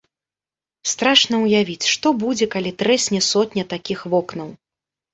[0.91, 4.49] Страшна ўявіць, што будзе, калі трэсне сотня такіх вокнаў.